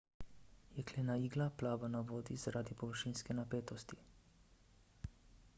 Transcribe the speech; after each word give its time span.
jeklena 0.77 1.17
igla 1.25 1.47
plava 1.61 1.91
na 1.97 2.01
vodi 2.13 2.39
zaradi 2.45 2.79
površinske 2.81 3.39
napetosti 3.43 4.03